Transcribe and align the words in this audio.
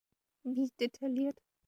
Wie 0.43 0.71
detailliert? 0.79 1.39